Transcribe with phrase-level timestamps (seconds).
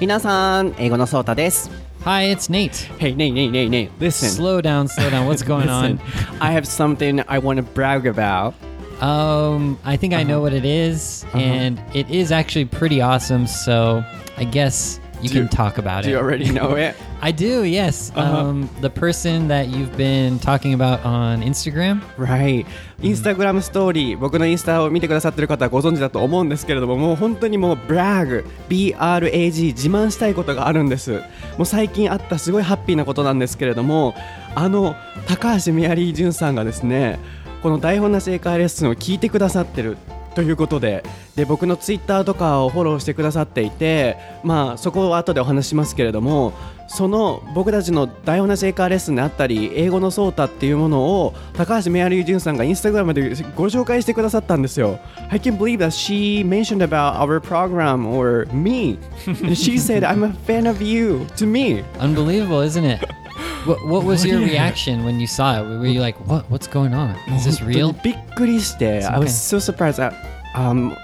[0.00, 1.70] 皆さん、英語のソータです。
[2.04, 2.70] Hi, it's Nate.
[2.98, 4.28] Hey, Nate, Nate, Nate, Nate, listen.
[4.28, 5.26] Slow down, slow down.
[5.26, 5.98] What's going Listen,
[6.40, 8.54] I have something I want to brag about.
[9.00, 9.54] on?
[9.54, 13.46] Um, I think I know what it is, and it is actually pretty awesome.
[13.46, 14.04] So
[14.36, 16.20] I guess you Do- can talk about Do you it.
[16.20, 16.94] already know it?
[17.21, 18.13] I do, yes.
[18.15, 22.01] Um, the person that you've been talking about on Instagram?
[22.17, 22.65] Right.
[23.01, 31.21] インスタグラムストーリー、僕のインスタを見てくださってる方はご存知だと思うんですけれども、もう本当にもうブラグ、BRAG 自慢したいことがあるんです。
[31.57, 34.15] もう最近あったすごいハッピーなことなんですけれども、
[34.55, 34.95] あの
[35.27, 37.19] 高橋メアリージュンさんがですね、
[37.61, 39.97] この台本なし英会レッスンを聞いてくださってる。
[40.35, 41.03] ということで
[41.35, 46.53] で僕のツイッターとかをフォローしてくださっていて、まあ、そこを後でお話しますけれども
[46.89, 54.99] その僕たちの台本なし英会レッスンであったり英語のソータっていうものを高橋メアリー・ジュンさんがインスタグラムでご紹介してくださったんですよ。
[55.29, 58.97] I can believe that she mentioned about our program or me.
[59.53, 61.83] She said, I'm a fan of you to me.
[61.99, 63.18] Unbelievable, isn't it?
[63.65, 65.65] What, what was your reaction when you saw it?
[65.65, 66.45] Were you like, "What?
[66.49, 67.15] What's going on?
[67.35, 70.01] Is this 本 real?" 当にびっくりして、I was so surprised.
[70.03, 70.13] I,
[70.55, 70.95] um,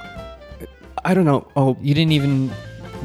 [1.03, 1.47] I don't know.
[1.55, 2.49] Oh, You didn't even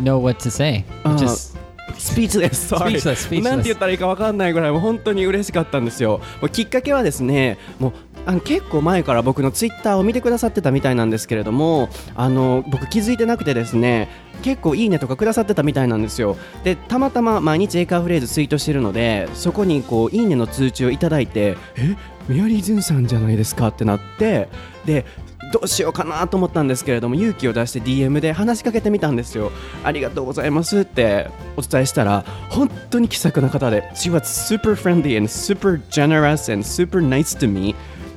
[0.03, 0.85] know what to say.
[1.05, 1.59] You Uh, just
[1.99, 2.75] スピーチです。
[2.75, 2.93] Sorry.
[2.99, 3.43] Speechless, speechless.
[3.43, 6.21] なんて言ったらいいかわかんないぐらいもう本当に嬉しかったんですよ。
[6.41, 7.93] もうきっかけはですね、もう
[8.27, 14.09] あの結構前から僕のツイッターを見てくださってたみたいなんですけれども、あの僕気づいてなくてですね、
[14.41, 16.37] 結構いいねとかくださってたみたいなんですよ。
[16.65, 21.97] で、たまたま毎日英会フレーズツイートしてるので、そこにこういいねの通知をいただいて、え、
[22.29, 24.49] メアリーズンさんじゃないですかってなって、
[24.85, 25.05] で。
[25.53, 29.51] どうしようかなと思ったんですけれども勇気を出して DM で話しかけてみたんですよ
[29.83, 37.75] ありがとうございますってお伝えしたら本当に気さくな方で She was super friendly and super generous and super nice to me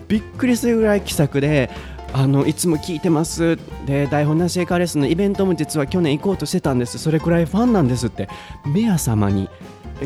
[0.08, 1.72] びっくりするぐらい気さくで
[2.14, 3.58] あのいつも聞いてます。
[3.86, 7.00] で台本なし英会レッスンのイベントも実は去年行こうとしてたんです。
[7.00, 8.30] それくらいファンなんですって。
[8.66, 9.50] メア様に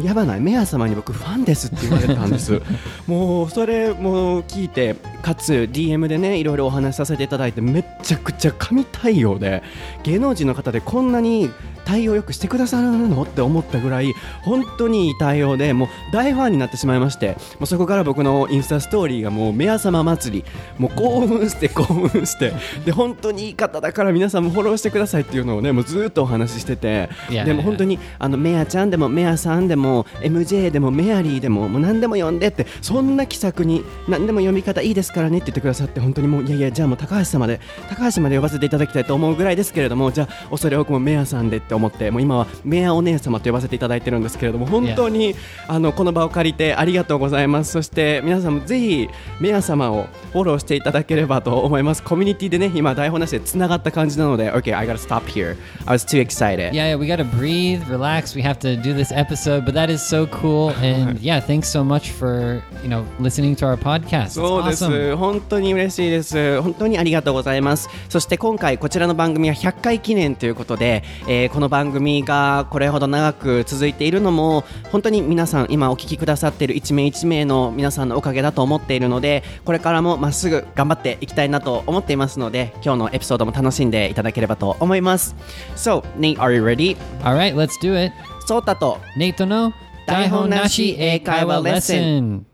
[0.04, 0.40] やばない。
[0.40, 2.62] メア様に僕ファンですって言われたんです。
[3.08, 9.62] もうそれも聞いてかつ DM でねいろいろお話しさせていただいてめっちゃくちゃ神対応で
[10.04, 11.50] 芸能人の方でこんなに
[11.88, 20.46] 対応よくしてくださるのって思ったぐらい本当にいい対応でもう大ファンになってしまいましてもうそこから僕のインスタストーリーがもうメア様祭り
[20.78, 22.52] もう興奮して 興奮して
[22.86, 45.36] で本当にいい方だから皆さんもフォローしてくださいっていうのをねもうずっとお話ししててでも本当にあのメアちゃんでもメアさんでも MJ でもメアリーでももう何でも呼んでってそんな気さくに何でも読み方いいですからねって言ってくださって本当にもういやいやじゃあもう高橋様で高橋まで呼ばせていただきたいと思うぐらいですけれどもじゃあ恐れ多くもメアさんでって思ってもう今はメアお姉様と呼ばせていただいてるんですけれども本当に
[45.68, 55.56] あのこの場を借りてありがとうございますそして皆さんもぜひメア様をフォローしていただければと思いますコミュニティでね今台本なしでつながった感じなので OK I gotta stop here
[55.86, 58.36] I was too excited Yeah, yeah, we got to breathe, relax.
[58.36, 60.72] We have to do this episode, but that is so cool.
[60.82, 64.30] And yeah, thanks so much for you know listening to our podcast.
[64.32, 65.16] そうです、awesome.
[65.16, 85.36] 本当に嬉しいです本当にありがとうございますそして今回こちらの番組は100回記念ということで、えーこの番組がこれほど長く続いているのも本当に皆さん今お聞きくださっている一名一名の皆さんのおかげだと思っているのでこれからもまっすぐ頑張っていきたいなと思っていますので今日のエピソードも楽しんでいただければと思います
[85.76, 86.98] So Nate are you ready?
[87.24, 88.14] All right, let's do it.
[88.46, 89.74] ソータと Nate no
[90.08, 92.46] Daihon nashi eikaiwa lesson.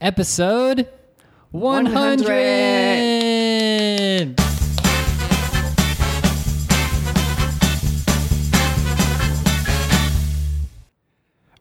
[0.00, 0.88] Episode
[1.52, 2.26] 100.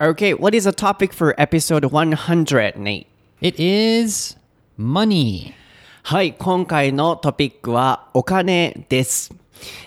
[0.01, 3.05] Okay, what is the topic for episode 100, Nate?
[3.41, 4.37] It is
[4.77, 5.51] money.
[6.03, 9.35] はい、今回のトピックはお金です。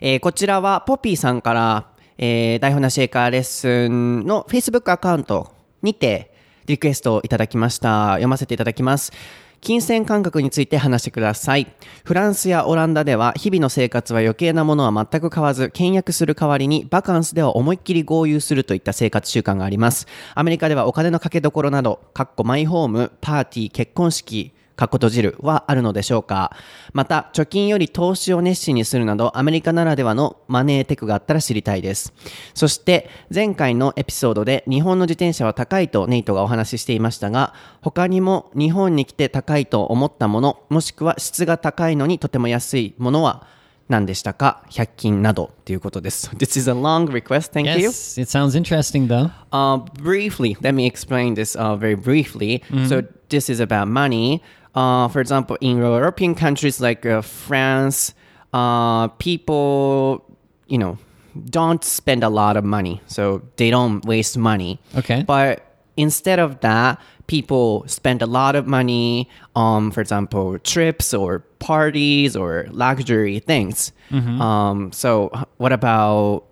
[0.02, 1.86] えーこちらはポピーさんから、
[2.18, 6.34] えー、台本なし英会レッスンの Facebook アカウントにて
[6.66, 8.08] リクエストをいただきました。
[8.10, 9.14] 読ませていただきます。
[9.62, 11.72] 金銭感覚について話してください。
[12.04, 20.08] フランスやオランダでは日々の生活は余計なものは全く買わず、倹約する代わりにバカンスでは思いっきり豪遊するといった生活習慣があります。
[20.34, 24.52] アメリカではお金のかけどころなど、かっこマイホーム、パーティー、結婚式、
[24.82, 26.56] かっこ閉じるはあるのでしょうか
[26.92, 32.12] また、貯金より投資を熱心にするなど、アメリカならではのマネーテクがあったら知りたいです。
[32.52, 43.46] そして、前回のエピソードで日本の自転車は高いとネイトがお話ししていましたが、他にも日本に来て高いと思ったもの、もしくは質が高いのにとても安いものは
[43.88, 46.28] 何でしたか ?100 均などということです。
[46.30, 47.52] This is a long request.
[47.52, 47.88] Thank you.
[47.88, 49.30] Yes, it sounds interesting though.
[49.52, 52.62] Uh, briefly, let me explain this uh, very briefly.
[52.88, 54.42] So, this is about money.
[54.74, 58.14] Uh, for example, in European countries like uh, France,
[58.52, 60.24] uh, people,
[60.66, 60.98] you know,
[61.46, 63.00] don't spend a lot of money.
[63.06, 64.80] So they don't waste money.
[64.96, 65.22] Okay.
[65.22, 65.66] But
[65.96, 72.36] instead of that, people spend a lot of money on, for example, trips or parties
[72.36, 73.92] or luxury things.
[74.08, 74.40] Hmm.
[74.40, 76.44] Um, so, what about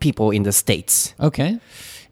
[0.00, 1.14] people in the States?
[1.20, 1.58] Okay.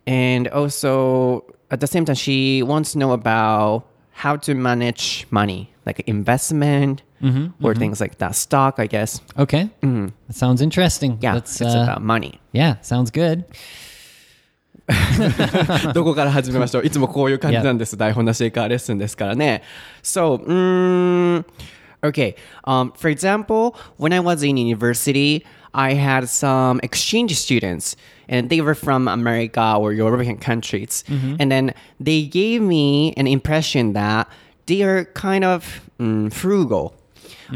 [0.06, 5.70] And also, at the same time, she wants to know about how to manage money,
[5.86, 7.04] like investment
[7.62, 8.36] or things like that.
[8.36, 9.22] Stock, I guess.
[9.38, 9.70] Okay.
[9.81, 11.18] That sounds interesting.
[11.22, 12.40] Yeah, Let's, it's uh, about money.
[12.52, 13.46] yeah, sounds good.
[15.94, 17.96] どこから始めましょういつもこういう感じなんです。
[17.96, 19.62] 台本なしかレッスンですからね。
[20.02, 21.46] So, mm,
[22.02, 22.36] okay.
[22.64, 27.97] Um, for example, when I was in university, I had some exchange students
[28.29, 31.05] and they were from America or European countries.
[31.41, 34.29] And then they gave me an impression that
[34.67, 36.94] they are kind of mm, frugal.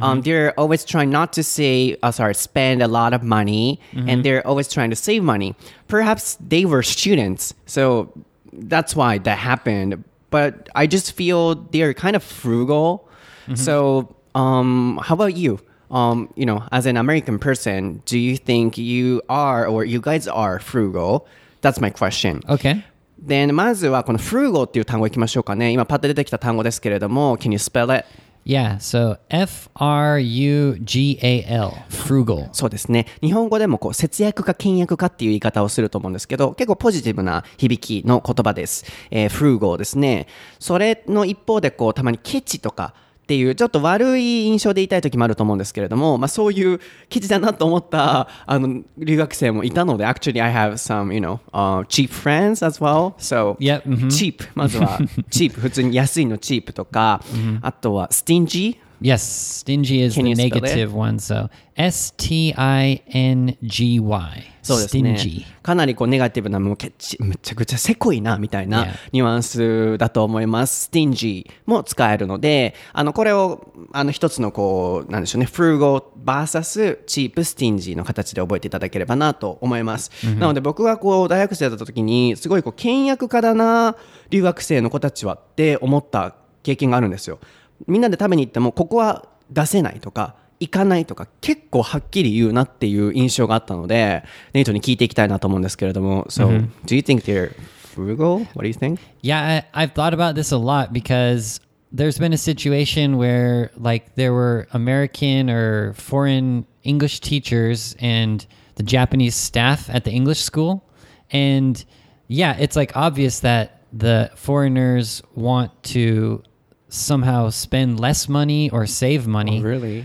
[0.03, 4.23] Um, they're always trying not to say, uh, sorry, spend a lot of money, and
[4.25, 5.55] they're always trying to save money.
[5.89, 8.13] Perhaps they were students, so
[8.53, 10.05] that's why that happened.
[10.31, 13.09] But I just feel they're kind of frugal.
[13.55, 15.59] So, um, how about you?
[15.91, 20.29] Um, you know, as an American person, do you think you are or you guys
[20.29, 21.27] are frugal?
[21.63, 22.41] That's my question.
[22.49, 22.85] Okay.
[23.21, 25.73] Then まずはこの frugal っていう単語いきましょうかね。
[25.73, 28.07] 今パッと出てきた単語ですけれども、Can you spell it?
[28.45, 28.77] Yeah.
[28.77, 31.73] So F R U G A L.
[31.91, 32.49] Frugal.
[32.53, 33.07] そうですね。
[33.21, 38.87] 日本語でもこう節約か倹約かっていう言い方をすると思うんですけど、結構ポジティブな響きの言葉です。
[39.11, 40.29] えー、フルゴーですね。
[40.59, 42.95] それの一方でこうたまにケチとか
[43.29, 46.81] っていうちょっと悪い印象で言いたい時もあると思うんですけれども、まあそういう
[47.11, 53.13] ケチだなと思ったあの留学生もいたので、actually I have some, you know, uh, cheap friends as well.
[53.19, 54.07] So, Yep, mhm.
[54.07, 54.49] cheap.
[54.55, 54.99] まずは
[55.31, 55.61] cheap。
[55.61, 57.23] 普通に安いのチープとか、
[57.61, 58.79] あとは stingy。
[59.01, 59.65] Yes.
[59.65, 60.63] Stingy is Can the you spell it?
[60.63, 61.19] negative one.
[61.19, 64.45] So S T I N G Y.
[64.63, 65.45] そうですね Stingy.。
[65.63, 68.93] かなりこうネガティブなもうけちむちゃくちゃせこいなみたいな Yeah.
[69.13, 70.91] ニュアンスだと思います。
[70.93, 80.11] stingy も使えるので、あのこれをあの一つのこうなんでしょうね、frugal vs チープ stingy の形で覚えていただければなと思います。
[80.39, 83.97] なので僕がこう大学生だった時にすごいこう倹約家だな
[84.31, 87.39] 留学生の子たちはって思った経験があるんですよ。
[87.87, 97.53] みんなで食べに行ってもここは出せないとか行かないとか結構はっきり言うなっていう印象があったのでネイトに聞いていきたいなと思うんですけれども So、do you think they're
[97.95, 98.47] frugal?
[98.55, 98.99] What do you think?
[99.23, 101.61] Yeah, I, I've thought about this a lot because
[101.93, 108.47] there's been a situation where, like, there were American or foreign English teachers and
[108.77, 110.85] the Japanese staff at the English school.
[111.31, 111.83] And
[112.29, 116.43] yeah, it's like obvious that the foreigners want to
[116.89, 119.61] somehow spend less money or save oh, money.
[119.61, 120.05] Really?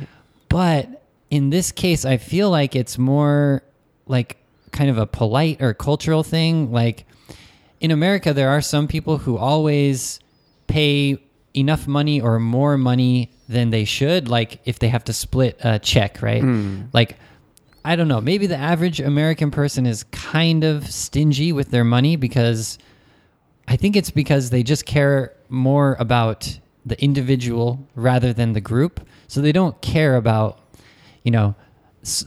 [0.49, 3.63] But in this case, I feel like it's more
[4.05, 4.37] like
[4.71, 6.71] kind of a polite or cultural thing.
[6.71, 7.05] Like
[7.79, 10.19] in America, there are some people who always
[10.67, 11.17] pay
[11.53, 15.79] enough money or more money than they should, like if they have to split a
[15.79, 16.41] check, right?
[16.41, 16.83] Hmm.
[16.93, 17.17] Like,
[17.85, 22.15] I don't know, maybe the average American person is kind of stingy with their money
[22.15, 22.77] because
[23.67, 29.05] I think it's because they just care more about the individual rather than the group.
[29.27, 30.59] So they don't care about,
[31.23, 31.55] you know,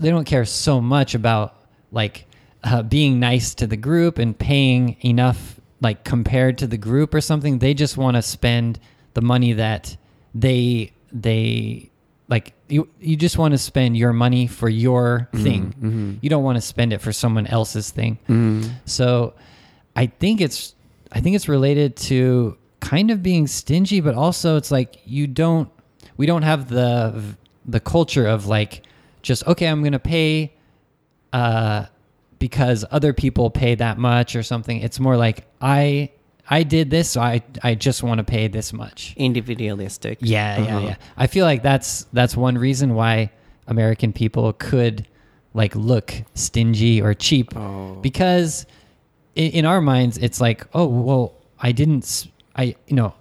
[0.01, 1.55] they don't care so much about
[1.93, 2.27] like
[2.65, 7.21] uh, being nice to the group and paying enough, like compared to the group or
[7.21, 7.59] something.
[7.59, 8.81] They just want to spend
[9.15, 9.97] the money that
[10.35, 11.91] they they
[12.29, 12.55] like.
[12.69, 15.75] You you just want to spend your money for your mm-hmm, thing.
[15.79, 16.15] Mm-hmm.
[16.23, 18.19] You don't want to spend it for someone else's thing.
[18.29, 18.71] Mm-hmm.
[18.87, 19.35] So
[19.95, 20.75] I think it's
[21.13, 22.59] I think it's related to
[22.91, 25.69] kind of being stingy, but also it's like you don't
[26.17, 28.85] we don't have the the culture of like
[29.23, 30.53] just okay, I'm gonna pay
[31.33, 31.87] uh
[32.39, 34.81] because other people pay that much or something.
[34.81, 36.11] It's more like I
[36.49, 39.15] I did this, so I I just want to pay this much.
[39.17, 40.19] Individualistic.
[40.21, 40.87] Yeah, yeah, Uh-huh.
[40.89, 40.97] yeah.
[41.17, 43.31] I feel like that's that's one reason why
[43.67, 45.07] American people could
[45.55, 47.95] like look stingy or cheap Oh.
[48.03, 48.67] because
[49.35, 53.13] in, in our minds it's like, oh, well, I didn't I you know,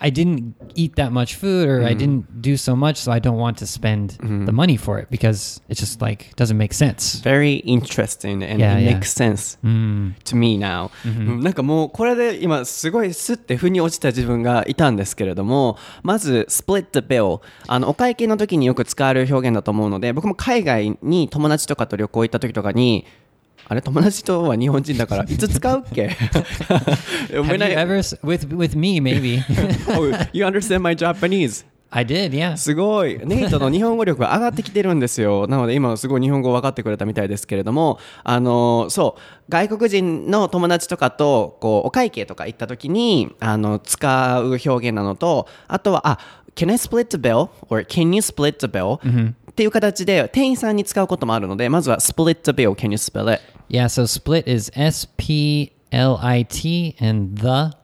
[0.00, 1.86] I didn't eat that much food or Mm-hmm.
[1.86, 5.08] I didn't do so much so I don't want to spend the money for it
[5.10, 7.20] because it just like doesn't make sense.
[7.22, 8.98] Very interesting and Yeah, it yeah.
[8.98, 10.16] makes sense うん。
[10.24, 23.06] to me now、うんなんかもうこれで今すごいスッて腑に落ちた自分がいたんですけれどもまず split the bill あのお会計の時によく使われる表現だと思うので僕も海外に友達とかと旅行行った時とかに
[23.66, 26.08] あれ友達とは日本人だから いつ使うっけ
[27.30, 29.40] ？Have you I- ever s- with with me maybe?
[29.96, 31.64] oh, you understand my Japanese?
[31.96, 32.56] I did, yeah.
[32.56, 33.20] すごい。
[33.24, 35.46] ネイトの日本語力が上がってきてるんですよ。
[35.46, 46.18] なので今すごい日本語分かってくれたみたいですけれども、あの、そう、外国人の友達とかと、こう、お会計とか行った時に、あの、使う表現なのと、あとは、あ、
[46.56, 47.48] can I split the bill?
[47.68, 48.98] or can you split the bill?、
[49.53, 53.41] っていう形で店員さんに使うこともあるので、まずは split the bill, can you spell it?
[53.69, 57.75] Yeah, so split is S P L I T and the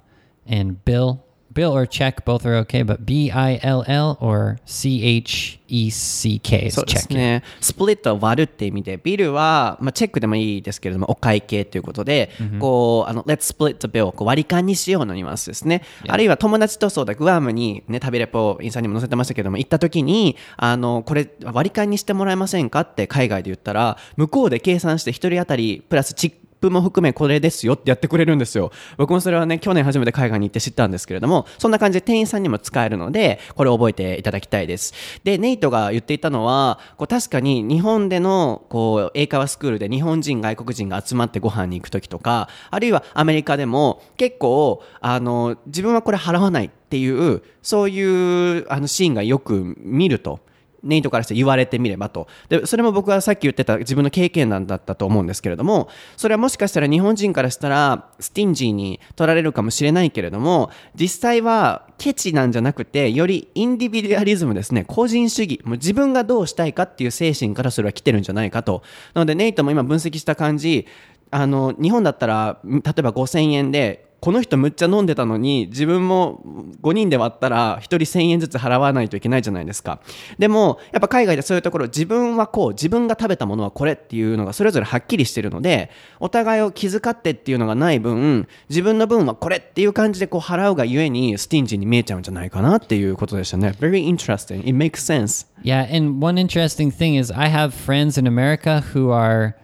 [0.48, 1.20] and bill.
[1.53, 5.91] Bill or check, both are okay, but B I L L or C H E
[5.91, 6.99] C K is そうで check.
[7.01, 7.43] すね。
[7.61, 12.31] スプリットを割るって意味で、ビルは、まあ、チェックでもいいですけれども、お会計ということで、
[12.61, 15.83] こう、あの、let's split the bill こう割り勘にしようのニュアンスですね。
[16.07, 28.71] あるいは友達とそうだ、グアムにね、旅レポ、インスタにも載せてましたけども、行った時に、あの、これ割り勘にしてもらえませんかって海外で言ったら、向こうで計算して一人当たりプラスチップも含めこれですよってやってくれるんですよ。
[28.97, 34.95] 僕もそれはね、去年初めて海外に行って知ったんですけれども、そんな感じで店員さんにも使えるので、これを覚えていただきたいです。
[35.25, 50.41] で、ネイトが言っていたのは、こう確かに日本でのこう英会話スクールで日本人、外国人が集まってご飯に行く時とか、あるいはアメリカでも結構、あの、自分はこれ払わないっていう、そういうあのシーンがよく見ると。
[50.83, 52.29] ネイトからして言われてみればと。
[52.49, 68.83] で、それも僕はさっき言ってた自分の経験談だったと思うんですけれども、それはもしかしたら日本人からしたらスティンジーに取られるかもしれないけれども、実際はケチなんじゃなくて、よりインディビデュアリズムですね、個人主義、もう自分がどうしたいかっていう精神からそれは来てるんじゃないかと。
[69.15, 70.87] なのでネイトも今分析した感じ、
[71.31, 76.43] あの、日本だったら、例えば5000円で、この人むっちゃ飲んでたのに自分も
[76.83, 80.01] 5人で割ったら1人1000円ずつ払わないといけないじゃないですか。
[80.39, 93.75] でもやっぱ海外でそういうところ自分はこう自分が食べたものはこれっていうのがそれぞれはっきりしてるのでお互いを気遣ってっていうのがない分自分の分はこれっていう感じでこう払うがゆえにスティンジーに見えちゃうんじゃないかなっていうことでしたね。
[93.81, 94.61] Very interesting.
[94.61, 95.47] It makes sense.
[95.63, 99.55] Yeah, and one interesting thing is I have friends in America who are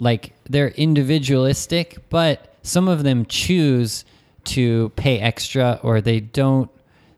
[0.00, 4.04] like they're individualistic, but some of them choose
[4.44, 6.70] to pay extra or they don't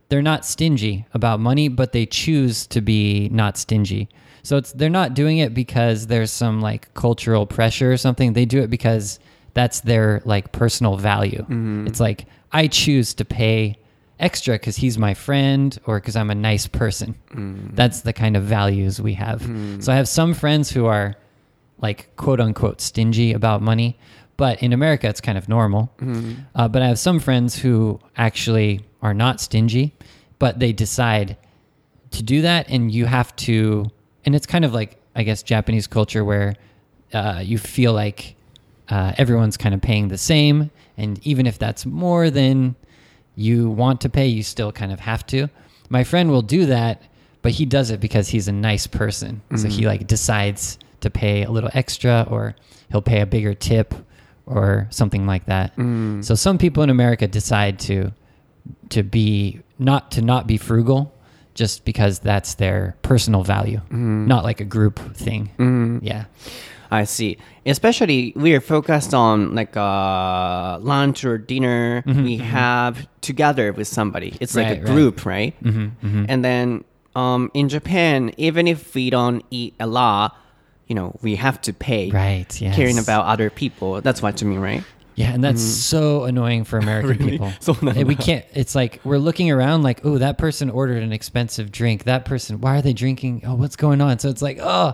[0.08, 4.08] they're not stingy about money, but they choose to be not stingy.
[4.42, 8.32] So it's they're not doing it because there's some like cultural pressure or something.
[8.32, 9.20] They do it because
[9.54, 11.42] that's their like personal value.
[11.42, 11.86] Mm-hmm.
[11.86, 13.78] It's like I choose to pay
[14.18, 17.14] extra because he's my friend or because I'm a nice person.
[17.32, 17.74] Mm.
[17.74, 19.42] That's the kind of values we have.
[19.42, 19.82] Mm.
[19.82, 21.16] So I have some friends who are
[21.80, 23.98] like quote unquote stingy about money,
[24.40, 25.82] but in America it's kind of normal.
[26.54, 29.92] Uh, but I have some friends who actually are not stingy,
[30.38, 31.36] but they decide
[32.12, 33.86] to do that, and you have to.
[34.24, 36.54] And it's kind of like I guess Japanese culture where
[37.12, 38.34] uh, you feel like
[38.88, 42.74] uh, everyone's kind of paying the same, and even if that's more than
[43.36, 45.48] you want to pay, you still kind of have to.
[45.88, 47.02] My friend will do that,
[47.42, 49.42] but he does it because he's a nice person.
[49.56, 52.54] So he like decides to pay a little extra or
[52.90, 53.94] he'll pay a bigger tip
[54.50, 55.76] or something like that.
[55.76, 56.24] Mm.
[56.24, 58.12] So some people in America decide to
[58.90, 61.14] to be not to not be frugal
[61.54, 64.26] just because that's their personal value, mm.
[64.26, 65.50] not like a group thing.
[65.58, 66.00] Mm.
[66.02, 66.24] Yeah.
[66.90, 67.38] I see.
[67.64, 72.46] Especially we are focused on like uh, lunch or dinner mm-hmm, we mm-hmm.
[72.46, 74.36] have together with somebody.
[74.40, 74.92] It's like Right, a right.
[74.92, 75.54] group, right?
[75.62, 80.36] Mm-hmm, and then um, in Japan, even if we don't eat a lot,
[80.89, 82.11] you know, we have to pay.
[82.11, 82.75] Right, yes.
[82.75, 84.01] Caring about other people.
[84.01, 84.83] That's what you mean, right?
[85.15, 87.31] Yeah, and that's so annoying for American Really?
[87.31, 87.53] people.
[87.61, 88.43] So And we can't.
[88.53, 92.03] It's like we're looking around, like, oh, that person ordered an expensive drink.
[92.03, 93.43] That person, why are they drinking?
[93.45, 94.19] Oh, what's going on?
[94.19, 94.93] So it's like, oh,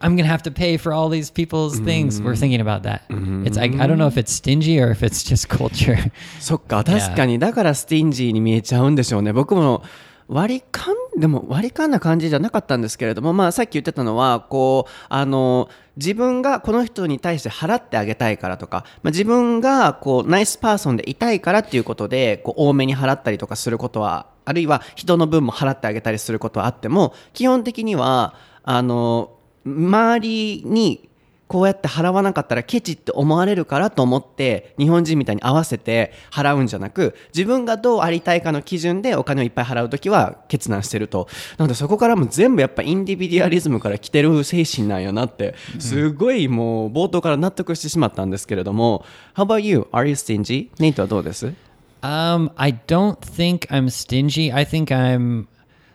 [0.00, 2.22] I'm gonna have to pay for all these people's things.
[2.22, 3.02] We're thinking about that.
[3.10, 6.10] It's like I don't know if it's stingy or if it's just culture.
[6.40, 9.34] そっか、確かに、だからスティンジーに見えちゃうんでしょうね。
[9.34, 9.82] 僕も
[10.27, 29.31] 割り勘、でも割り勘な感じじゃなかったんですけれども、まあさっき言ってたのは、こう、あの、自分がこの人に対して払ってあげたいからとか、まあ、自分がこう、ナイスパーソンでいたいからっていうことで、こう、多めに払ったりとかすることは、あるいは人の分も払ってあげたりすることはあっても、基本的には、あの、
[29.65, 31.09] 周りに
[31.47, 49.87] こうやって払わなかったらケチって思われるからと思って日本人みたいに合わせて払うんじゃなく自分がどうありたいかの基準でお金をいっぱい払うときは決断してるとなのでそこからも全部やっぱインディビデュアリズムから来てる精神なんやなってすごいもう冒頭から納得してしまったんですけれども How about you?
[49.91, 50.69] Are you stingy?
[50.79, 51.53] ネイトはどうです
[52.01, 54.53] ？Um, I don't think I'm stingy.
[54.53, 55.47] I think I'm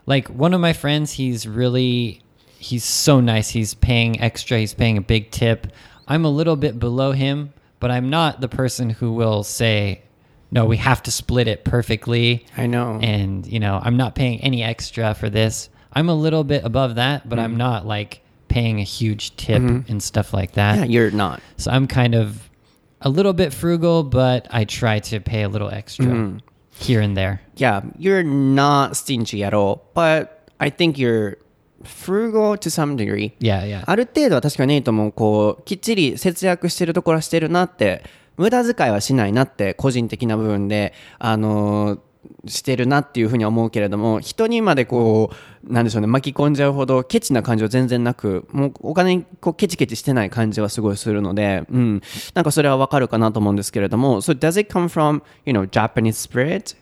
[0.06, 1.14] like one of my friends.
[1.14, 2.20] He's really,
[2.60, 3.48] he's so nice.
[3.48, 4.58] He's paying extra.
[4.58, 5.66] He's paying a big tip.
[6.06, 10.02] I'm a little bit below him, but I'm not the person who will say,
[10.50, 12.44] no, we have to split it perfectly.
[12.56, 12.98] I know.
[13.00, 15.70] And, you know, I'm not paying any extra for this.
[15.92, 17.58] I'm a little bit above that, but I'm mm-hmm.
[17.58, 19.90] not like paying a huge tip mm-hmm.
[19.90, 20.78] and stuff like that.
[20.78, 21.40] yeah, you're not.
[21.56, 22.50] So I'm kind of
[23.00, 26.38] a little bit frugal, but I try to pay a little extra mm-hmm.
[26.74, 27.40] here and there.
[27.56, 31.38] Yeah, you're not stingy at all, but I think you're
[31.84, 33.32] frugal to some degree.
[33.40, 33.82] Yeah, yeah.
[33.86, 38.04] ある程度は確かにネイトもこうきっちり節約してるところはしてるなって
[38.36, 42.00] 無駄遣いはしないなって個人的な部分であのー
[42.46, 45.30] してるなっていうふうには思うけれども人にまでこ
[45.64, 52.02] うなんでしょうね巻き込んじゃうほどケチな感じは全然なくもうお金にこうケチケチしてない感じはすごいするので、うん、
[52.34, 56.76] なんかそれはわかるかなと思うんですけれども So does it come from you know Japanese spirit?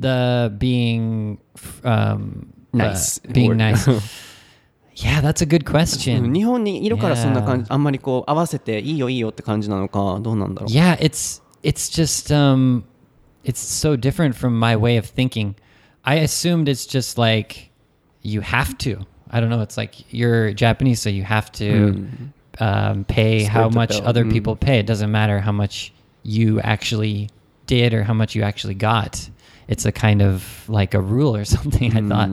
[0.00, 1.38] The being
[1.82, 3.19] um Nice.
[3.27, 3.57] uh, being Word.
[3.57, 3.87] nice.
[4.95, 6.33] yeah, that's a good question.
[6.33, 7.73] 日本にいるからそんな感じ Yeah.
[7.73, 12.83] あんまりこう合わせていいよいいよって感じなのかどうなんだろう Yeah, it's it's just um
[13.43, 15.55] it's so different from my way of thinking.
[16.03, 17.69] I assumed it's just like
[18.21, 19.05] you have to.
[19.31, 22.07] I don't know, it's like you're Japanese so you have to
[22.59, 24.07] um, pay how Split the much bill.
[24.07, 24.31] other Mm.
[24.31, 24.79] people pay.
[24.79, 25.93] It doesn't matter how much
[26.23, 27.29] you actually
[27.67, 29.29] did or how much you actually got.
[29.67, 32.29] It's a kind of like a rule or something, I thought.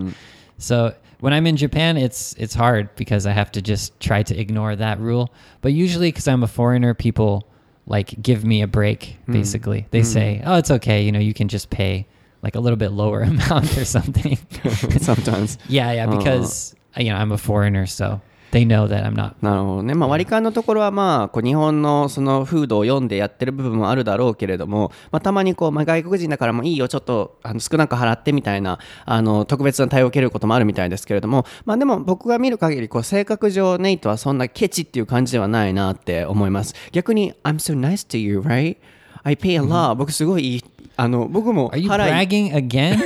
[0.61, 4.39] So when I'm in Japan, it's it's hard because I have to just try to
[4.39, 5.33] ignore that rule.
[5.61, 7.47] But usually, because I'm a foreigner, people
[7.85, 9.17] like give me a break.
[9.25, 9.33] Hmm.
[9.33, 10.05] Basically, they hmm.
[10.05, 11.03] say, "Oh, it's okay.
[11.03, 12.07] You know, you can just pay
[12.41, 14.37] like a little bit lower amount or something."
[14.99, 16.17] Sometimes yeah, yeah, uh.
[16.17, 18.21] because you know I'm a foreigner, so
[18.51, 19.33] they know that I'm not.
[19.41, 19.93] なるほどね。
[19.93, 36.75] まあ割り勘のところはまあ、こう日本のその風土を読んでやってる部分もあるだろうけれども、まあたまにこう、まあ外国人だからもういいよ、ちょっとあの少なく払ってみたいな、あの、特別な対応を受けることもあるみたいですけれども、まあでも僕が見る限り、こう性格上ネイトはそんなケチっていう感じではないなって思います。
[36.91, 38.77] 逆に、I'm so nice to you, right?
[39.23, 39.95] I pay a lot.
[39.95, 40.63] 僕すごいいい、
[41.01, 42.11] あの、僕も you 払い。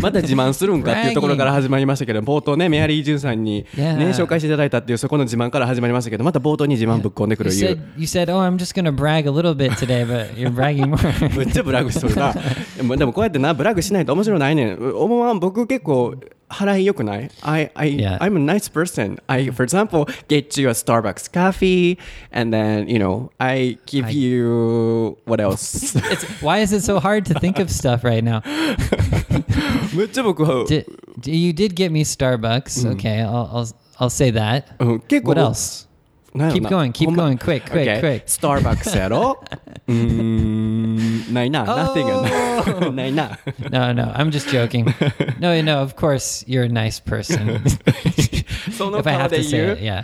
[0.00, 7.68] また自慢するんかっていうところから始まりましたけど冒頭ねメアリー・ジュンさんに、ね.紹介していただいたっていうそこの自慢から始まりましたけどまた冒頭に自慢ぶっ込んでく you るいう。
[7.68, 10.98] Said you said, "Oh, I'm just gonna brag a little bit today," but you're bragging more.
[11.36, 12.34] むっちゃブラグしとるな。
[12.76, 14.78] でもでもこうやってなブラグしないと面白ないねん。
[14.96, 16.14] 思わん僕結構
[16.50, 17.30] Harai yokunai.
[17.42, 18.18] I I yeah.
[18.20, 19.18] I'm a nice person.
[19.28, 21.98] I for example get you a Starbucks coffee
[22.32, 25.94] and then you know I give I, you what else?
[26.40, 28.42] why is it so hard to think of stuff right now?
[30.66, 30.86] did,
[31.24, 32.84] you did get me Starbucks.
[32.94, 33.68] Okay, I'll I'll,
[34.00, 34.68] I'll say that.
[35.26, 35.87] what else?
[36.33, 37.99] なんやろ Keep な going, keep ほんま going, quick, quick, Okay.
[37.99, 38.23] quick.
[38.25, 39.39] スターバックスやろ
[39.87, 41.63] うーん、ないな。
[41.65, 42.91] nothing や な。
[42.91, 43.39] ないな。
[43.69, 44.85] No, no, I'm just joking.
[45.39, 47.61] No, no, of course you're a nice person.
[48.75, 50.03] その if I 顔 have で to say 言 it, う yeah.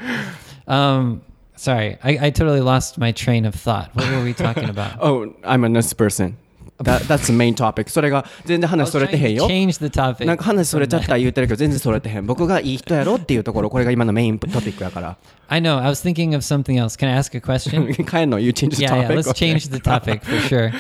[0.68, 1.22] Um,
[1.56, 3.90] sorry, I, I totally lost my train of thought.
[3.96, 5.00] What were we talking about?
[5.02, 6.38] Oh, I'm a nice person.
[6.84, 7.90] That, that's the main topic.
[7.90, 9.48] それが全然 I 話 was それて trying へん to よ。
[9.50, 10.26] change the topic.
[10.26, 11.08] なんか話それ from ちゃっ that.
[11.10, 12.26] た言うてるけど全然それてへん。
[12.26, 15.18] 僕がいい人やろっていうところ、これが今のメイントピックやから。
[15.50, 15.78] I know.
[15.78, 16.98] I was thinking of something else.
[16.98, 17.94] Can I ask a question?
[18.06, 19.10] 帰んの You change the yeah, topic.
[19.10, 19.16] yeah.
[19.16, 20.72] Let's change the topic for sure.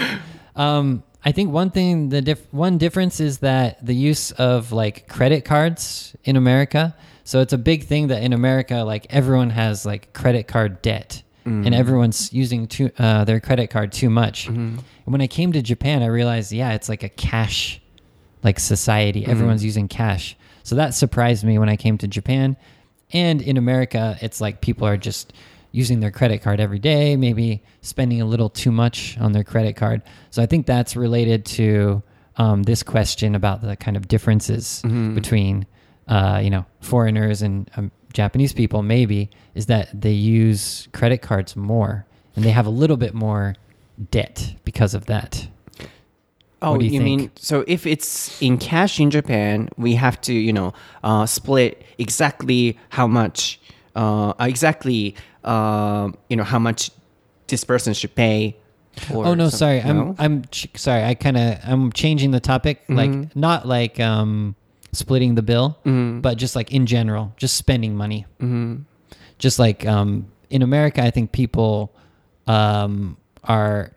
[0.56, 5.08] Um, I think one thing, the diff- one difference is that the use of like
[5.10, 6.96] credit cards in America.
[7.26, 11.23] So it's a big thing that in America, like everyone has like credit card debt,
[11.45, 14.49] and everyone's using too, uh, their credit card too much.
[14.49, 17.81] And when I came to Japan, I realized, yeah, it's like a cash
[18.43, 19.27] like society.
[19.27, 20.37] Everyone's using cash.
[20.63, 22.57] So that surprised me when I came to Japan.
[23.13, 25.33] And in America, it's like people are just
[25.73, 29.77] using their credit card every day, maybe spending a little too much on their credit
[29.77, 30.03] card.
[30.31, 32.03] So I think that's related to
[32.37, 34.83] um, this question about the kind of differences
[35.15, 35.67] between,
[36.09, 41.55] uh, you know, foreigners and um, Japanese people, maybe, is that they use credit cards
[41.55, 43.55] more and they have a little bit more
[44.11, 45.48] debt because of that.
[46.62, 50.53] Oh, you you, mean so if it's in cash in Japan, we have to, you
[50.53, 50.72] know,
[51.03, 53.61] uh, split exactly how much,
[53.94, 56.90] uh, exactly, uh, you know, how much
[57.48, 58.57] this person should pay.
[59.12, 59.83] oh no, sorry.
[59.83, 60.14] I'm?
[60.18, 61.05] I'm ch- sorry.
[61.05, 62.83] I kind of I'm changing the topic.
[62.85, 62.96] Mm-hmm.
[62.96, 64.57] Like not like um
[64.95, 66.21] splitting the bill, mm-hmm.
[66.21, 68.27] but just like in general, just spending money.
[68.41, 68.83] Mm-hmm.
[69.39, 71.95] Just like um, in America, I think people
[72.47, 73.93] um, are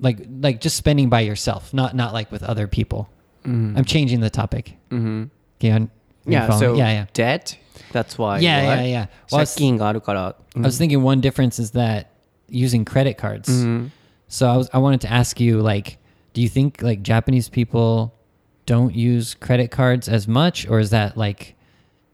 [0.00, 3.08] like like just spending by yourself, not not like with other people.
[3.44, 3.78] Mm-hmm.
[3.78, 4.76] I'm changing the topic.
[4.90, 5.30] mm
[6.26, 7.06] yeah, so yeah, yeah.
[7.12, 7.58] debt.
[7.92, 8.38] That's why.
[8.38, 9.06] Yeah, yeah, yeah.
[9.30, 9.56] Well, I, was,
[10.54, 10.78] I was mm-hmm.
[10.78, 12.12] thinking one difference is that
[12.48, 13.48] using credit cards.
[13.48, 13.86] Mm-hmm.
[14.28, 15.98] So I was I wanted to ask you like,
[16.32, 18.14] do you think like Japanese people
[18.66, 21.54] don't use credit cards as much or is that like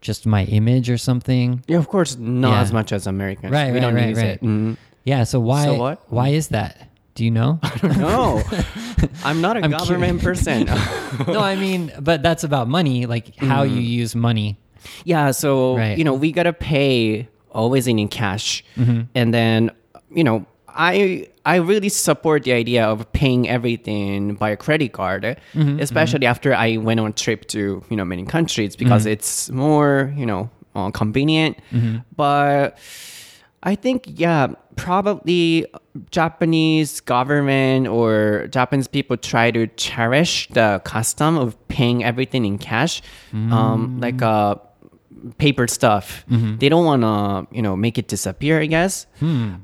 [0.01, 1.63] just my image or something?
[1.67, 2.61] Yeah, of course, not Yeah.
[2.61, 3.51] as much as Americans.
[3.51, 4.27] Right, we right, don't right, use right.
[4.27, 4.41] it.
[4.41, 4.77] Mhm.
[5.05, 6.01] Yeah, so why So what?
[6.11, 6.89] why is that?
[7.15, 7.59] Do you know?
[7.83, 8.41] No,
[9.23, 10.65] I'm not a I'm government person.
[11.27, 14.57] no, I mean, but that's about money, like how you use money.
[15.05, 15.97] yeah, so Right.
[15.97, 19.71] you know we gotta pay always in cash, and then
[20.13, 25.37] you know I I really support the idea of paying everything by a credit card,
[25.79, 30.13] especially after I went on a trip to you know many countries because it's more
[30.15, 31.57] you know uh, convenient,
[32.15, 32.77] but.
[33.63, 35.67] I think yeah, probably
[36.09, 43.03] Japanese government or Japanese people try to cherish the custom of paying everything in cash,
[43.53, 44.55] um, like uh,
[45.37, 46.25] paper stuff.
[46.29, 49.07] They don't want to you know make it disappear, I guess.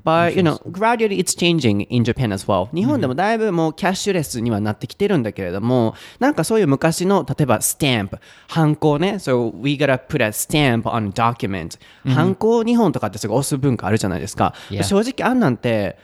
[0.04, 2.70] But you know, gradually it's changing in Japan as well.
[2.74, 9.16] 日本でもだいぶもうキャッシュレスにはなってきてるんだけれども、なんかそういう昔の例えばスタンプ、ハンコね。
[9.16, 11.80] So we gotta put a stamp on a document.
[12.06, 14.54] ハンコ日本とかってすごい押す文化あるじゃないですか。
[14.70, 14.84] Yeah.
[14.84, 15.98] 正直あんなんて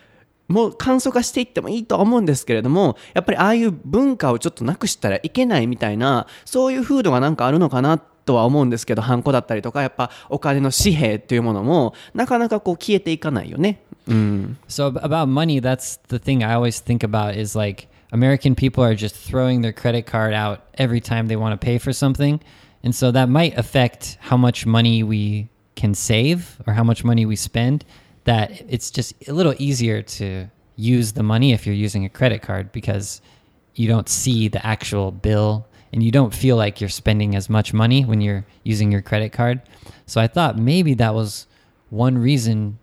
[0.47, 13.80] もう簡素化していってもいいとは思うんですけれどもやっぱりああいう文化をちょっとなくしたらいけないみたいなそういう風土がなんかあるのかなとは思うんですけどハンコだったりとかやっぱお金の紙幣っていうものもなかなかこう消えていかないよね。
[14.06, 18.82] うん、 So ab- about money, that's the thing I always think about is like American people
[18.82, 22.40] are just throwing their credit card out every time they want to pay for something.
[22.82, 27.26] And so that might affect how much money we can save or how much money
[27.26, 27.84] we spend.
[28.24, 30.46] That it's just a little easier to
[30.76, 33.20] use the money if you're using a credit card because
[33.74, 37.71] you don't see the actual bill and you don't feel like you're spending as much
[37.71, 39.61] money when you're using your credit card.
[40.07, 41.45] So I thought maybe that was
[41.91, 42.79] one reason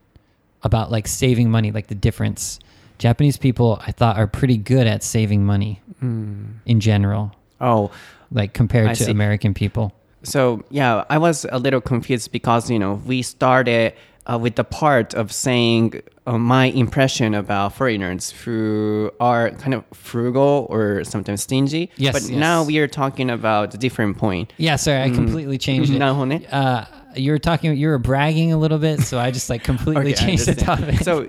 [0.63, 2.61] about like saving money, like the difference.
[2.99, 6.45] Japanese people, I thought, are pretty good at saving money hmm.
[6.67, 7.91] in general, Oh,
[8.31, 9.11] like compared I to see.
[9.11, 9.93] American people.
[10.23, 13.95] So yeah, I was a little confused because you know we started
[14.31, 19.85] uh, with the part of saying uh, my impression about foreigners who are kind of
[19.93, 21.91] frugal or sometimes stingy.
[21.97, 22.13] Yes.
[22.13, 22.39] But yes.
[22.39, 24.53] now we are talking about a different point.
[24.57, 25.15] Yeah, sorry, I mm.
[25.15, 26.53] completely changed it.
[26.53, 26.85] Uh,
[27.17, 27.77] you were talking.
[27.77, 31.01] You were bragging a little bit, so I just like completely okay, changed the topic.
[31.01, 31.23] So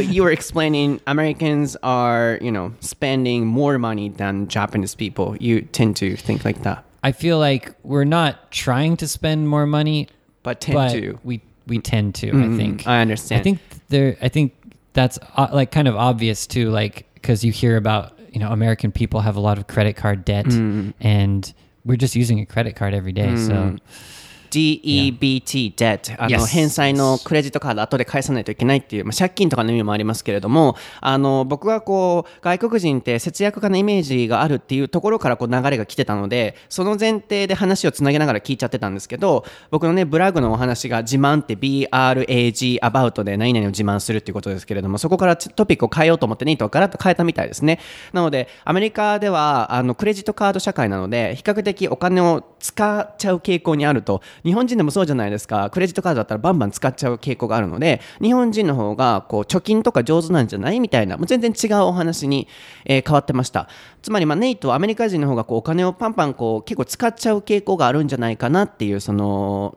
[0.00, 5.36] you were explaining Americans are you know spending more money than Japanese people.
[5.38, 6.84] You tend to think like that.
[7.02, 10.08] I feel like we're not trying to spend more money,
[10.42, 11.18] but tend but to.
[11.22, 12.30] We we tend to.
[12.32, 12.86] Mm, I think.
[12.86, 13.40] I understand.
[13.40, 14.16] I think there.
[14.20, 14.52] I think
[14.92, 16.68] that's uh, like kind of obvious too.
[16.70, 20.24] Like because you hear about you know American people have a lot of credit card
[20.26, 20.92] debt, Mm.
[21.00, 21.54] and
[21.86, 23.36] we're just using a credit card every day.
[23.36, 23.76] So
[24.50, 47.78] DEBT debt あの.返済のクレジットカード後で返さないといけないっていう、まあ、借金とかの意味もありますけれどもあの僕はこう外国人って節約家のイメージがあるっていうところからこう流れが来てたのでその前提で話をつなげながら聞いちゃってたんですけど僕のねブラグのお話が自慢って BRAG about で何々を自慢するっていうことですけれどもそこからトピックを変えようと思ってネイトはガラッと変えたみたいですね
[48.12, 55.70] なのでアメリカではあのクレジットカード社会なので比較的お金を使っちゃう傾向にあると日本人でもそうじゃないですか。
[55.70, 62.48] クレジットカードだったらバンバン使っちゃう傾向があるので日本人の方がこう貯金とか上手なんじゃないみたいなもう全然違うお話に、
[62.84, 63.68] えー変わってました。
[64.02, 69.76] つまりまあネイトはアメリカ人の方がこうお金をパンパンこう結構使っちゃう傾向があるんじゃないかなっていうその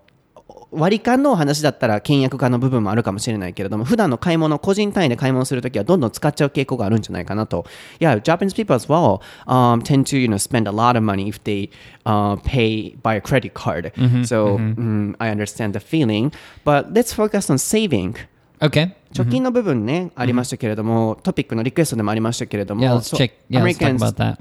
[0.76, 7.66] 割り勘のお話だったら倹約家の部分もあるかもしれないけれども普段の買い物個人単位で買い物するときはどんどん使っちゃう傾向があるんじゃないかなと
[8.00, 11.28] Yeah, Japanese people as well um, tend to you know spend a lot of money
[11.28, 11.70] if they
[12.06, 13.92] uh, pay by a credit card
[14.26, 16.32] so mm, I understand the feeling
[16.66, 18.18] but let's focus on saving
[18.62, 22.96] okay, 貯金の部分ね、ありましたけれども、トピックのリクエストでもありましたけれども、yeah.
[22.96, 23.34] Let's check.
[23.50, 24.40] Yeah, let's talk about that.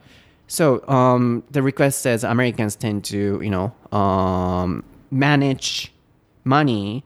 [0.49, 5.92] So um, the request says Americans tend to, you know, um, manage
[6.45, 7.05] money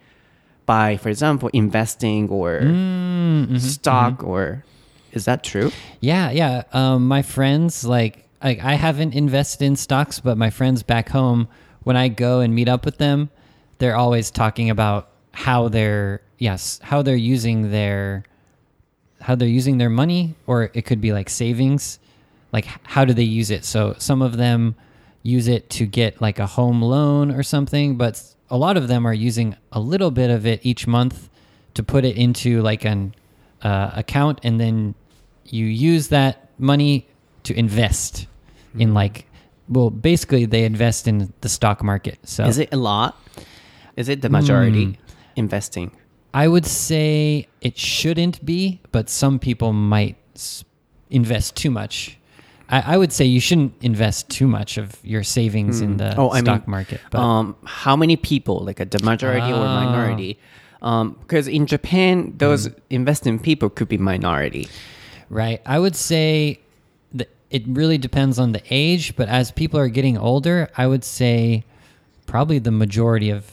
[0.66, 4.28] by, for example, investing or mm, mm-hmm, stock mm-hmm.
[4.28, 4.64] or
[5.12, 5.70] is that true?
[6.00, 6.64] Yeah, yeah.
[6.72, 11.48] Um, my friends, like, like I haven't invested in stocks, but my friends back home,
[11.84, 13.30] when I go and meet up with them,
[13.78, 18.24] they're always talking about how they're yes, how they're using their
[19.20, 21.98] how they're using their money, or it could be like savings.
[22.52, 23.64] Like, how do they use it?
[23.64, 24.76] So some of them
[25.22, 29.06] use it to get like a home loan or something, but a lot of them
[29.06, 31.28] are using a little bit of it each month
[31.74, 33.14] to put it into like an
[33.62, 34.94] uh, account, and then
[35.44, 37.06] you use that money
[37.44, 38.26] to invest
[38.78, 39.26] in like
[39.68, 42.18] well, basically they invest in the stock market.
[42.24, 43.18] So Is it a lot?
[43.96, 44.98] Is it the majority
[45.34, 45.90] investing?
[46.32, 50.16] I would say it shouldn't be, but some people might
[51.10, 52.18] invest too much.
[52.68, 56.30] I, I would say you shouldn't invest too much of your savings in the Oh,
[56.30, 57.00] I stock mean, market.
[57.10, 59.84] But um, how many people, like a the majority or Ah.
[59.84, 60.38] minority?
[60.82, 64.68] Um, because in Japan, those investing people could be minority.
[65.30, 65.60] Right.
[65.66, 66.60] I would say
[67.14, 71.02] that it really depends on the age, but as people are getting older, I would
[71.04, 71.64] say
[72.26, 73.44] probably the majority of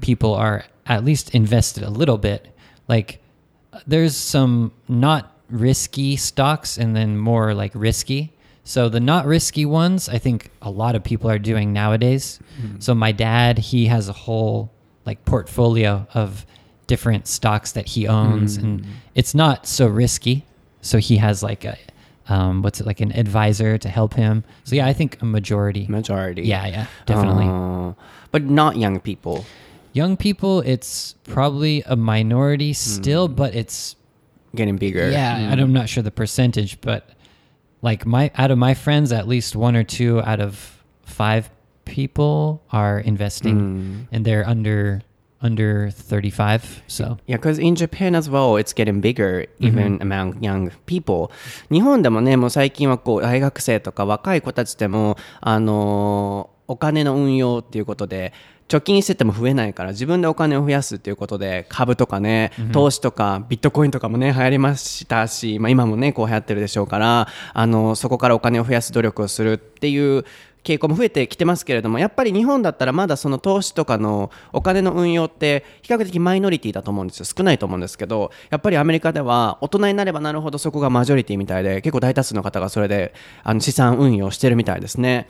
[0.00, 2.48] people are at least invested a little bit.
[2.88, 3.20] Like
[3.86, 8.32] there's some not risky stocks and then more like risky.
[8.64, 12.40] So the not risky ones, I think a lot of people are doing nowadays.
[12.78, 14.72] So my dad, he has a whole
[15.04, 16.46] like portfolio of
[16.86, 20.44] different stocks that he owns and it's not so risky.
[20.80, 21.76] So he has like a
[22.26, 24.44] um, what's it like an advisor to help him.
[24.64, 25.86] So yeah, I think a majority.
[25.88, 27.44] majority Yeah, yeah, definitely.
[27.46, 27.92] Uh,
[28.30, 29.44] but not young people
[29.92, 33.94] Young people, it's probably a minority still, but it's
[34.56, 35.36] getting bigger yeah.
[35.52, 37.10] I don't- I'm not sure the percentage, but
[37.83, 41.49] like my out of my friends, at least one or two out of five
[41.85, 45.01] people are investing, and they're under
[45.41, 46.83] under 35.
[46.87, 51.31] So Yeah, because in Japan as well, it's getting bigger even among young people.
[51.71, 58.31] 日本でもね、もう最近はこう大学生とか若い子たちでも、あのーお金の運用っていうことで、
[58.68, 70.24] 貯金してても増えないから自分でお金を増やすっていうことで株とかね、投資とかビットコインとかもね流行りましたし、まあ、今もねこう流行ってるでしょうからあのそこからお金を増やす努力をするっていう
[70.64, 85.28] 傾向も増えてきてますけれどもやっぱり日本だったらまだその投資とかのお金の運用って比較的マイノリティだと思うんですよ少ないと思うんですけどやっぱりアメリカでは大人になればなるほどそこがマジョリティみたいで結構大多数の方がそれであの資産運用してるみたいですね。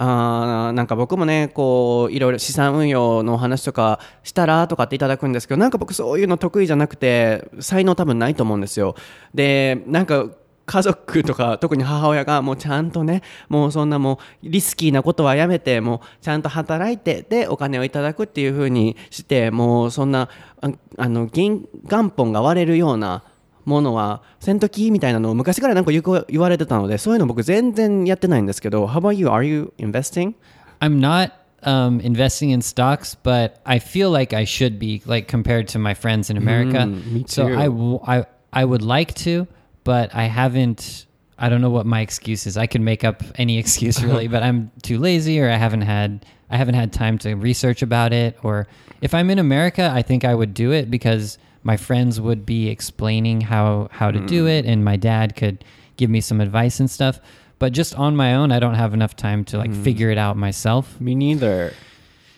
[0.00, 8.94] あなんか僕もねこういろいろ資産運用のお話とかしたらとかっていただくんですけどなんか僕そういうの得意じゃなくて才能多分ないと思うんですよ。
[9.34, 10.30] でなんか
[10.66, 20.28] 家族とか特に母親がもうちゃんとねもうそんなもうリスキーなことはやめてもうちゃんと働いてでお金をいただくっていう風にしてもうそんな
[20.60, 21.68] あの元
[22.10, 23.24] 本が割れるような
[23.67, 29.27] ものはせんときみたいなのを昔からなんかよく言われてたのでそういうの僕全然やってないんですけど How about you?
[29.29, 30.33] Are you investing?
[30.81, 35.69] I'm not um, investing in stocks, but I feel like I should be, like compared
[35.69, 36.85] to my friends in America.
[36.85, 37.55] me So too.
[37.55, 39.47] I, w- I, I would like to,
[39.85, 41.05] but I haven't.
[41.39, 42.57] I don't know what my excuse is.
[42.57, 46.25] I can make up any excuse really, but I'm too lazy, or I haven't had
[46.49, 48.37] I haven't had time to research about it.
[48.43, 48.67] Or
[49.01, 51.37] if I'm in America, I think I would do it because
[51.68, 55.62] my friends would be explaining how how to do it, and my dad could
[55.98, 57.20] give me some advice and stuff.
[57.58, 60.38] But just on my own, I don't have enough time to like figure it out
[60.38, 60.98] myself.
[60.98, 61.74] Me neither.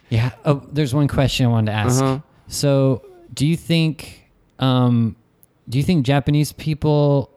[0.09, 0.33] Yeah.
[0.45, 2.03] Oh, there's one question I wanted to ask.
[2.03, 2.19] Uh-huh.
[2.49, 5.15] So, do you think, um,
[5.69, 7.31] do you think Japanese people,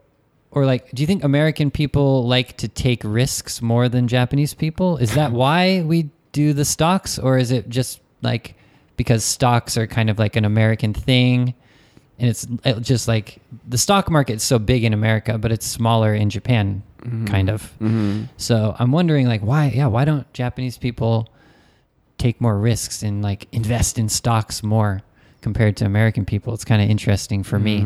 [0.49, 4.97] or like, do you think American people like to take risks more than Japanese people?
[4.97, 8.55] Is that why we do the stocks, or is it just like
[8.97, 11.53] because stocks are kind of like an American thing?
[12.23, 16.13] And it's uh, just like the stock market's so big in America, but it's smaller
[16.13, 16.81] in Japan,
[17.25, 17.69] kind of.
[18.37, 19.73] So I'm wondering, like, why?
[19.75, 21.27] Yeah, why don't Japanese people
[22.17, 25.01] take more risks and like invest in stocks more
[25.41, 26.53] compared to American people?
[26.53, 27.81] It's kind of interesting for me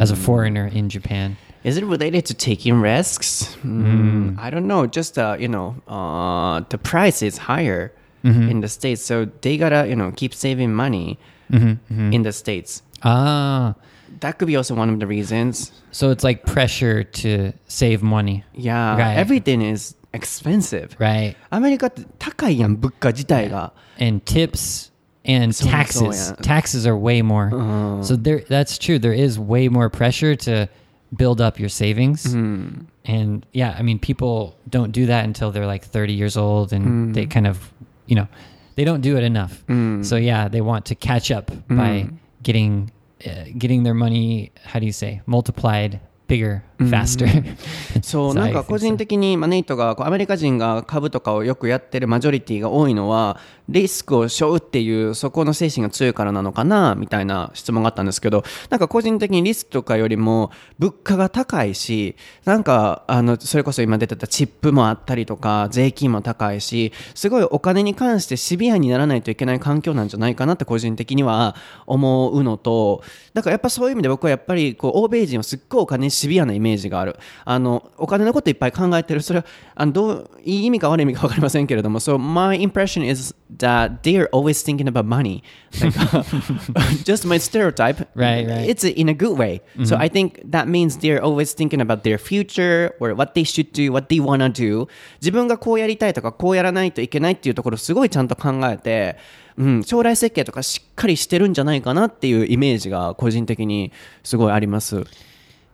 [0.00, 1.36] as a foreigner in Japan.
[1.62, 3.56] Is it related to taking risks?
[3.62, 4.88] Mm, I don't know.
[4.88, 7.92] Just uh, you know, uh, the price is higher
[8.24, 11.16] in the states, so they gotta you know keep saving money
[11.49, 12.81] in the states.
[13.03, 13.75] Ah,
[14.19, 15.71] That could be also one of the reasons.
[15.91, 19.17] so it's like pressure to save money, Yeah, Right.
[19.17, 20.95] everything is expensive.
[20.99, 21.35] right?
[21.49, 23.73] アメリカって高いやん物価自体が。
[23.99, 24.91] And tips
[25.25, 26.33] and So- so, taxes.
[26.33, 26.41] yeah.
[26.41, 27.49] Taxes are way more.
[28.03, 28.99] So there, that's true.
[28.99, 30.67] There is way more pressure to
[31.15, 32.33] build up your savings.
[33.05, 37.13] And yeah, I mean, people don't do that until they're like 30 years old and
[37.13, 37.71] they kind of,
[38.07, 38.27] you know,
[38.78, 39.64] they don't do it enough.
[40.04, 42.06] So yeah, they want to catch up by
[42.44, 42.90] getting,
[43.26, 47.26] uh, getting their money, how do you say, multiplied bigger, faster.
[48.02, 53.38] そう So なんか個人.的に、まあ、ネイトがこうアメリカ人が株とかをよくやってるマジョリティが多いのは
[53.68, 71.54] リスクを背負うっていうそこの精神が強いからなのかなみたいな質問があったんですけどなんか個人的にリスクとかよりも物価が高いしなんかあのそれこそ今出てたチップもあったりとか税金も高いしすごいお金に関してシビアにならないといけない環境なんじゃないかなって個人的には
[71.86, 73.02] 思うのと
[73.34, 77.16] だからやっぱそういう意味で僕はやっぱりこう欧米人はすっごいお金にシビアなイメージがある。
[77.44, 79.22] あのお金のこといっぱい考えてる。
[79.22, 85.43] それはあのどういい意味か悪い意味か分かりませんけれども So my impression is that they are always thinking about money
[85.79, 85.93] like
[87.03, 88.67] just my stereotype Right, right.
[88.67, 92.17] it's in a good way so I think that means they're always thinking about their
[92.17, 94.87] future or what they should do what they wanna do
[95.21, 99.17] 自分がこうやりたいとかこうやらないといけないっていうところをすごいちゃんと考えて
[99.57, 103.91] うん、将来設計とかしっかりしてるんじゃないかなっていうイメージが個人的に
[104.23, 105.05] すごいあります。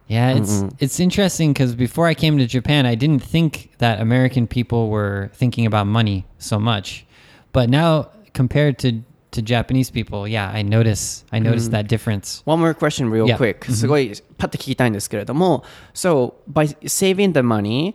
[0.10, 4.48] Yeah, it's it's interesting because before I came to Japan, I didn't think that American
[4.48, 7.06] people were thinking about money so much,
[7.54, 12.42] but now compared to to Japanese people, yeah, I notice I notice that difference.
[12.46, 13.38] One more question real Yeah.
[13.38, 17.94] quick すごいパッと聞きたいんですけれども So by saving the money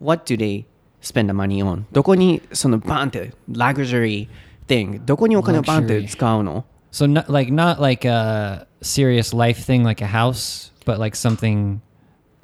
[0.00, 0.64] what do they
[1.02, 1.84] spend the money on?
[1.90, 4.28] どこにそのバンって luxury
[4.68, 10.08] thing どこにお金をバンって Luxury 使うの So not like not like a serious life thing like a
[10.08, 11.80] house, but like something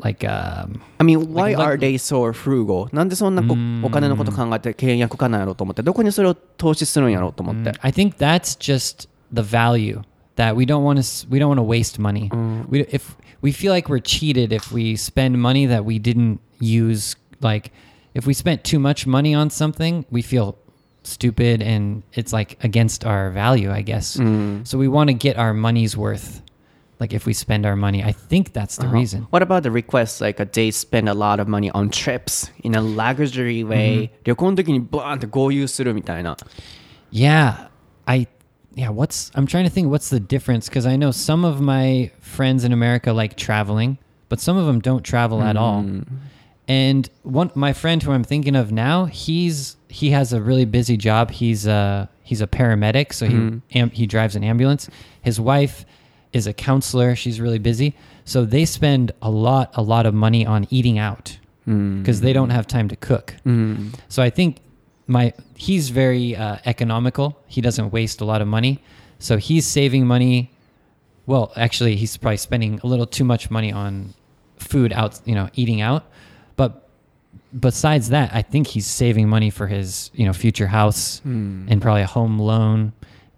[0.00, 2.94] like um I mean why Like- are they so frugal?
[2.94, 10.02] なんでそんなこお金のこと考えて倹約家なんやろうと思ってどこにそれを投資するんやろうと思って I think that's just the value
[10.36, 12.28] that we don't want to we don't want to waste money.
[12.68, 17.16] We if we feel like we're cheated if we spend money that we didn't use
[17.40, 17.70] like
[18.14, 20.56] if we spent too much money on something, we feel
[21.04, 24.18] stupid and it's like against our value, I guess.
[24.64, 26.42] So we want to get our money's worth.
[27.00, 29.26] Like if we spend our money, I think that's the reason.
[29.30, 32.80] What about the request like they spend a lot of money on trips in a
[32.80, 36.36] luxury way、旅行の時にバーンって豪遊するみたいな
[37.12, 37.68] Yeah,
[38.06, 38.26] I
[38.74, 42.10] yeah, what's I'm trying to think what's the difference because I know some of my
[42.20, 43.98] friends in America like traveling,
[44.30, 45.84] but some of them don't travel at all.
[46.68, 50.96] And one my friend who I'm thinking of now, he's he has a really busy
[50.96, 51.30] job.
[51.30, 54.88] He's a he's a paramedic, so he am, he drives an ambulance.
[55.22, 55.84] His wife
[56.33, 57.15] is a counselor.
[57.15, 57.95] She's really busy.
[58.25, 61.99] So they spend a lot a lot of money on eating out hmm.
[61.99, 63.35] because they don't have time to cook.
[63.43, 63.89] Hmm.
[64.09, 64.57] So I think
[65.07, 67.37] my he's very uh, economical.
[67.47, 68.81] He doesn't waste a lot of money.
[69.19, 70.51] So he's saving money.
[71.25, 74.13] Well, actually, he's probably spending a little too much money on
[74.57, 76.05] food out, you know, eating out.
[76.55, 76.89] But
[77.57, 81.67] besides that, I think he's saving money for his, you know, future house hmm.
[81.69, 82.93] and probably a home loan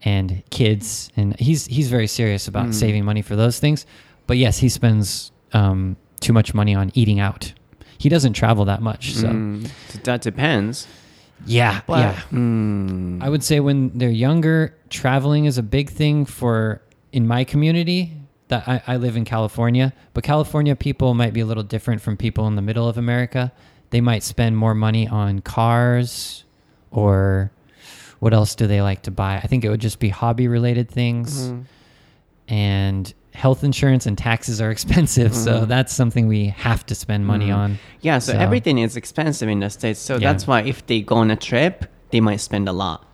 [0.05, 1.09] and kids.
[1.15, 2.73] And he's he's very serious about mm.
[2.73, 3.85] saving money for those things.
[4.27, 7.53] But yes, he spends um, too much money on eating out.
[7.97, 9.69] He doesn't travel that much, so mm.
[10.03, 10.87] That depends
[11.45, 12.21] yeah, But- yeah.
[12.31, 13.23] Mm.
[13.23, 18.13] I would say when they're younger, traveling is a big thing for in my community.
[18.49, 22.17] That I, I live in California, but California people might be a little different from
[22.17, 23.53] people in the middle of America.
[23.89, 26.43] They might spend more money on cars
[26.91, 27.51] or
[28.23, 29.35] what else do they like to buy?
[29.35, 31.49] I think it would just be hobby related things.
[31.49, 32.53] Mm-hmm.
[32.53, 35.65] And health insurance and taxes are expensive, so mm-hmm.
[35.65, 37.59] that's something we have to spend money mm-hmm.
[37.59, 37.79] on.
[37.99, 39.99] Yeah, so, So- everything is expensive in the States.
[39.99, 40.31] So Yeah.
[40.31, 43.05] that's why if they go on a trip, they might spend a lot.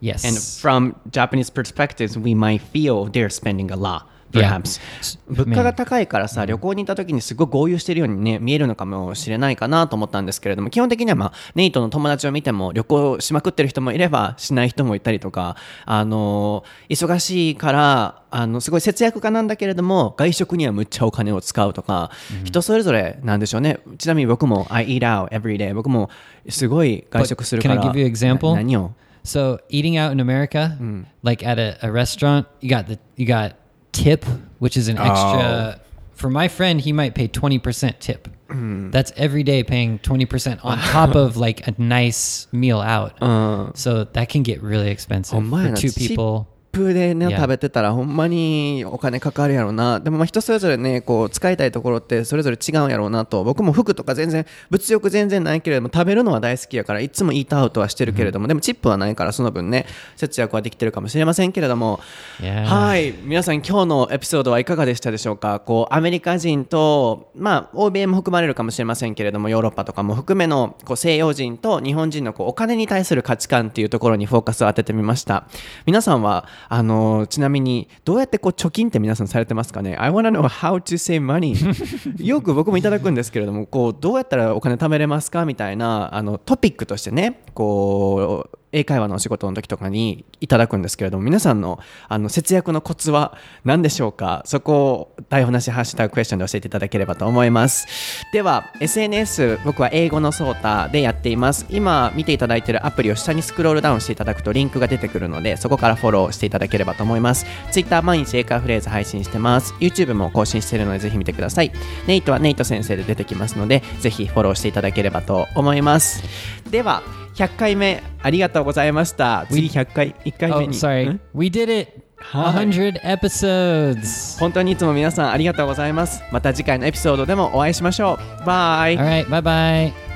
[0.00, 0.24] Yes.
[0.24, 4.08] And from Japanese perspectives, we might feel they're spending a lot.
[4.34, 4.60] Yeah.
[4.60, 4.80] Perhaps.
[5.28, 22.10] 物価が高いからさ、旅行に行った時にすごい豪遊してるようにね、見えるのかもしれないかなと思ったんですけれども、基本的にはまあ、ネイトの友達を見ても旅行しまくってる人もいれば、しない人もいたりとか、あの、忙しいから、あの、すごい節約家なんだけれども、外食にはむっちゃお金を使うとか、
[22.44, 23.78] 人それぞれなんでしょうね。
[23.98, 25.72] ちなみに僕も、I eat out every day。
[25.72, 26.10] 僕も
[26.48, 27.76] すごい外食するから。
[27.76, 28.50] Can I give you example?
[28.50, 28.92] な何を
[29.24, 30.76] ？So eating out in America,
[31.22, 33.54] like at a, a restaurant, you got the you got
[33.94, 34.24] tip,
[34.58, 35.78] which is an extra.
[35.78, 35.80] Oh.
[36.12, 38.28] For my friend, he might pay twenty percent tip.
[38.48, 38.90] Hmm.
[38.90, 43.22] That's every day paying twenty percent on top of like a nice meal out.
[43.22, 46.08] Uh, so that can get really expensive oh, for two cheap.
[46.08, 46.48] people.
[46.74, 50.00] プでね.食べてたらほんまにお金かかるやろな。
[50.00, 62.00] でもまあ人それぞれねこう使いたいところってそれぞれ違うんやろうなと僕も服とか全然物欲全然ないけれども食べるのは大好きやからいつもイートアウトはしてるけれども、でもチップはないからその分ね節約はできてるかもしれませんけれども.
[62.40, 63.12] はい。
[63.22, 65.60] 皆さん今日のエピソードはいかがでしたでしょうか？
[65.60, 75.46] こうアメリカ人とまあ欧米も含まれるかもしれませんけれどもヨーロッパとかも含めのこう西洋人と日本人のこうお金に対する価値観っていうところにフォーカスを当ててみました。
[75.86, 81.54] 皆さんはあのちなみにどうやってこう貯金って皆さんされてますかね？I wanna know how to save money.
[82.24, 85.44] よく僕もいただくんですけれどもこうどうやったらお金貯めれますか？
[85.44, 94.42] みたいなあのトピックとしてねこう英会話のお仕事の時とかにいただくんですけれども皆さんのあの節約のコツは何でしょうか？
[94.44, 97.86] そこを台本なしハッシュタグクエスチョンで教えていただければと思います。
[98.32, 101.66] では SNS 僕は英語のソータでやっています。
[101.70, 107.46] 今見ていただいているアプリを下にスクロールダウンしていただくとリンクが出てくるのでそこからフォローしていただければと思います。
[107.70, 109.72] Twitter 毎日英会話フレーズ配信してます。
[109.74, 111.70] YouTube も更新しているのでぜひ見てください。
[112.08, 116.24] ネイトはネイト先生で出てきますのでぜひフォローしていただければと思います。
[116.70, 117.02] では
[117.34, 121.08] 100回目ありがとうございました次100回1回目 Oh, に sorry.
[121.10, 121.92] ん？We did it.
[122.32, 124.38] A hundred episodes.
[124.40, 129.26] 本当にいつも皆さんありがとうございますまた次回のエピソードでもお会いしましょうバイ right.
[129.26, 130.13] Bye bye.